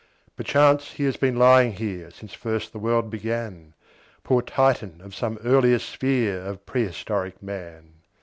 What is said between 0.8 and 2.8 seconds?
he has been lying here Since first the